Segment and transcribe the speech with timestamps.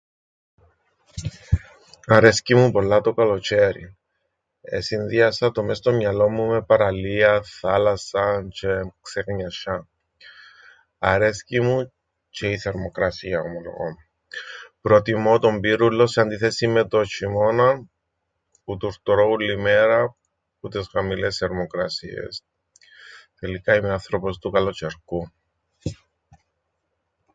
[2.07, 3.93] Αρέσκει μου πολλά το καλοτζ̆αίριν.
[4.61, 9.87] Εσυνδύασα το μες στο μυαλόν μου με παραλίαν, θάλασσαν τζ̆αι ξεγνοιασ̆ιάν.
[10.97, 11.93] Αρέσκει μου
[12.31, 13.97] τζ̆αι η θερμοκρασία, ομολογώ.
[14.81, 17.89] Προτιμώ τον πύρουλλον σε αντίθεσην με τον σ̆ειμώναν
[18.63, 20.15] που τουρτουρώ ούλλη μέρα
[20.59, 22.43] που τες χαμηλές θερμοκρασίες.
[23.39, 25.31] Τελικά είμαι άνθρωπος του καλοτζ̆αιρκού.